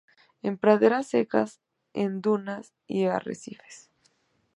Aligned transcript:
En 0.41 0.57
praderas 0.57 1.05
secas 1.09 1.59
en 1.93 2.21
dunas 2.21 2.73
y 2.87 3.03
arrecifes. 3.05 3.91